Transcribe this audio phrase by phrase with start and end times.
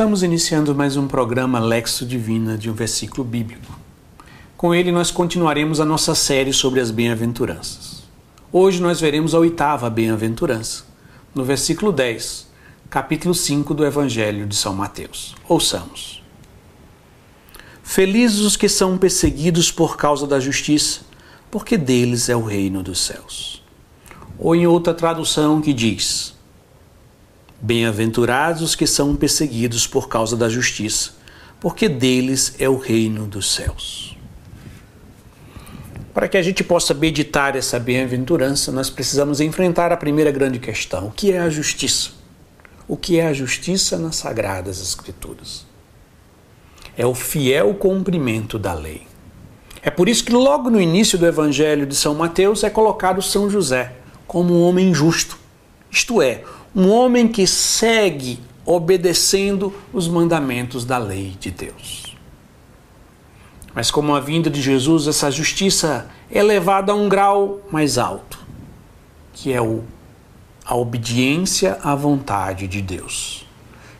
[0.00, 3.78] Estamos iniciando mais um programa Lexo Divina de um versículo bíblico.
[4.56, 8.02] Com ele, nós continuaremos a nossa série sobre as bem-aventuranças.
[8.50, 10.84] Hoje nós veremos a oitava bem-aventurança,
[11.34, 12.48] no versículo 10,
[12.88, 15.34] capítulo 5 do Evangelho de São Mateus.
[15.46, 16.22] Ouçamos.
[17.82, 21.00] Felizes os que são perseguidos por causa da justiça,
[21.50, 23.62] porque deles é o reino dos céus.
[24.38, 26.34] Ou em outra tradução que diz:
[27.60, 31.12] Bem-aventurados os que são perseguidos por causa da justiça,
[31.60, 34.16] porque deles é o reino dos céus.
[36.14, 41.08] Para que a gente possa meditar essa bem-aventurança, nós precisamos enfrentar a primeira grande questão:
[41.08, 42.10] o que é a justiça?
[42.88, 45.64] O que é a justiça nas Sagradas Escrituras?
[46.96, 49.09] É o fiel cumprimento da lei.
[49.82, 53.48] É por isso que, logo no início do Evangelho de São Mateus, é colocado São
[53.48, 53.94] José
[54.26, 55.36] como um homem justo,
[55.90, 62.16] isto é, um homem que segue obedecendo os mandamentos da lei de Deus.
[63.74, 68.38] Mas com a vinda de Jesus, essa justiça é levada a um grau mais alto,
[69.32, 69.82] que é o,
[70.64, 73.44] a obediência à vontade de Deus.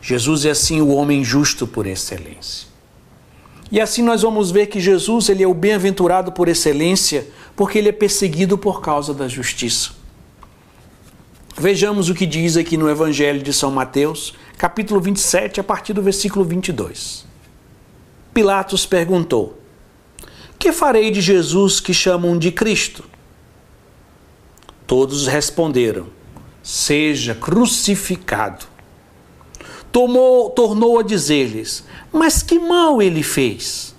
[0.01, 2.70] Jesus é assim o homem justo por excelência.
[3.71, 7.89] E assim nós vamos ver que Jesus ele é o bem-aventurado por excelência, porque ele
[7.89, 9.91] é perseguido por causa da justiça.
[11.57, 16.01] Vejamos o que diz aqui no Evangelho de São Mateus, capítulo 27, a partir do
[16.01, 17.25] versículo 22.
[18.33, 19.61] Pilatos perguntou:
[20.61, 23.03] que farei de Jesus que chamam de Cristo?
[24.85, 26.05] Todos responderam:
[26.61, 28.67] Seja crucificado.
[29.91, 33.93] Tomou, tornou a dizer-lhes: Mas que mal ele fez?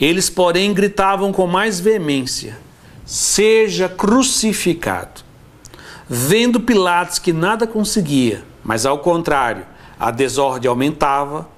[0.00, 2.58] Eles, porém, gritavam com mais veemência:
[3.04, 5.24] Seja crucificado.
[6.08, 9.66] Vendo Pilatos que nada conseguia, mas ao contrário,
[9.98, 11.48] a desordem aumentava,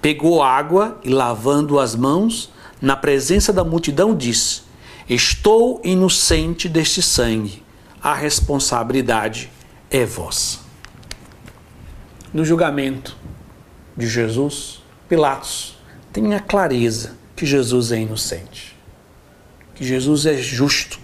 [0.00, 2.50] pegou água e, lavando as mãos,
[2.80, 4.62] na presença da multidão, disse:
[5.08, 7.62] Estou inocente deste sangue,
[8.02, 9.50] a responsabilidade
[9.90, 10.63] é vossa.
[12.34, 13.16] No julgamento
[13.96, 15.78] de Jesus, Pilatos
[16.12, 18.76] tem a clareza que Jesus é inocente,
[19.72, 20.98] que Jesus é justo,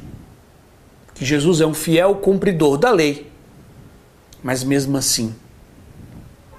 [1.14, 3.30] que Jesus é um fiel cumpridor da lei,
[4.42, 5.32] mas mesmo assim,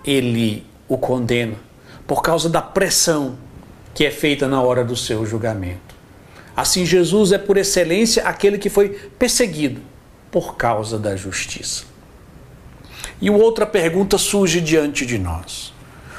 [0.05, 1.57] ele o condena
[2.07, 3.37] por causa da pressão
[3.93, 5.93] que é feita na hora do seu julgamento.
[6.55, 8.87] Assim, Jesus é por excelência aquele que foi
[9.19, 9.81] perseguido
[10.31, 11.90] por causa da justiça.
[13.21, 15.73] E outra pergunta surge diante de nós.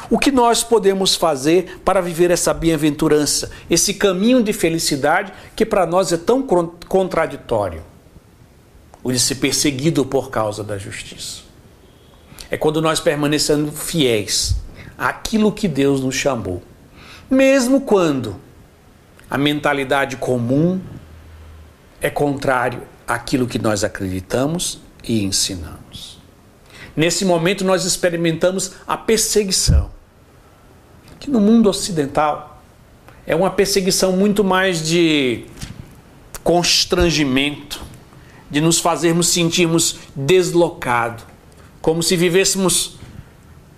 [0.09, 5.85] O que nós podemos fazer para viver essa bem-aventurança, esse caminho de felicidade que para
[5.87, 6.47] nós é tão
[6.89, 7.83] contraditório?
[9.03, 11.43] O de ser perseguido por causa da justiça.
[12.51, 14.57] É quando nós permanecemos fiéis
[14.97, 16.63] àquilo que Deus nos chamou
[17.33, 18.37] mesmo quando
[19.31, 20.79] a mentalidade comum
[21.99, 26.21] é contrário àquilo que nós acreditamos e ensinamos.
[26.97, 29.91] Nesse momento nós experimentamos a perseguição,
[31.19, 32.62] que no mundo ocidental
[33.26, 35.44] é uma perseguição muito mais de
[36.42, 37.80] constrangimento,
[38.50, 41.25] de nos fazermos sentirmos deslocados,
[41.80, 42.98] como se vivêssemos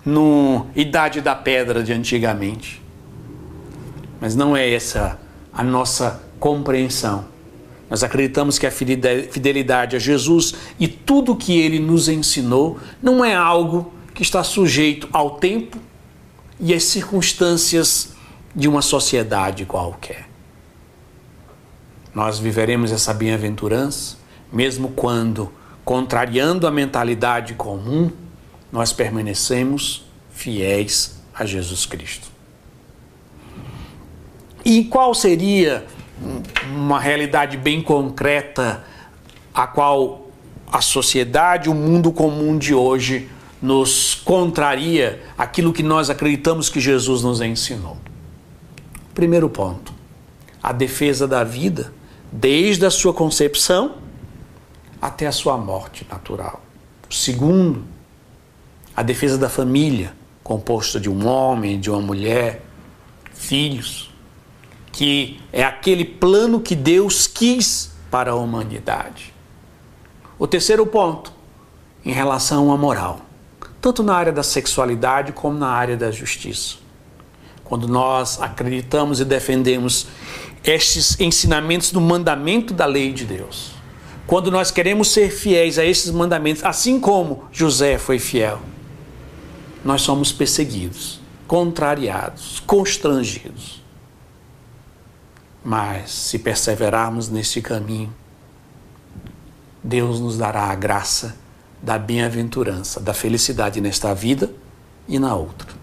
[0.05, 2.81] no idade da pedra de antigamente.
[4.19, 5.19] Mas não é essa
[5.53, 7.25] a nossa compreensão.
[7.89, 13.35] Nós acreditamos que a fidelidade a Jesus e tudo que ele nos ensinou não é
[13.35, 15.77] algo que está sujeito ao tempo
[16.59, 18.13] e às circunstâncias
[18.55, 20.27] de uma sociedade qualquer.
[22.13, 24.17] Nós viveremos essa bem-aventurança,
[24.51, 25.51] mesmo quando,
[25.83, 28.09] contrariando a mentalidade comum,
[28.71, 32.27] nós permanecemos fiéis a Jesus Cristo.
[34.63, 35.85] E qual seria
[36.67, 38.83] uma realidade bem concreta
[39.53, 40.29] a qual
[40.71, 43.29] a sociedade, o mundo comum de hoje
[43.61, 47.97] nos contraria aquilo que nós acreditamos que Jesus nos ensinou?
[49.13, 49.93] Primeiro ponto,
[50.61, 51.93] a defesa da vida,
[52.31, 53.95] desde a sua concepção
[55.01, 56.61] até a sua morte natural.
[57.09, 57.85] Segundo,
[58.95, 60.13] a defesa da família,
[60.43, 62.61] composta de um homem, de uma mulher,
[63.33, 64.14] filhos
[64.95, 69.33] que é aquele plano que Deus quis para a humanidade.
[70.39, 71.33] O terceiro ponto,
[72.05, 73.19] em relação à moral,
[73.81, 76.77] tanto na área da sexualidade como na área da justiça.
[77.65, 80.07] Quando nós acreditamos e defendemos
[80.63, 83.71] estes ensinamentos do mandamento da lei de Deus.
[84.25, 88.61] Quando nós queremos ser fiéis a esses mandamentos, assim como José foi fiel,
[89.83, 93.83] nós somos perseguidos, contrariados, constrangidos.
[95.65, 98.13] Mas se perseverarmos neste caminho,
[99.83, 101.35] Deus nos dará a graça
[101.81, 104.51] da bem-aventurança, da felicidade nesta vida
[105.07, 105.73] e na outra.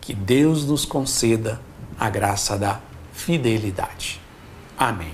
[0.00, 1.60] Que Deus nos conceda
[1.98, 2.80] a graça da
[3.12, 4.20] fidelidade.
[4.78, 5.12] Amém.